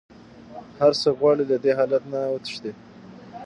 [0.79, 2.71] هر څوک غواړي له دې حالت نه وتښتي.